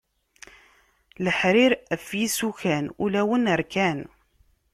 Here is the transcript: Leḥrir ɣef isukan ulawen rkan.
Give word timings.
Leḥrir 1.25 1.71
ɣef 1.91 2.07
isukan 2.25 2.85
ulawen 3.03 3.45
rkan. 3.61 3.99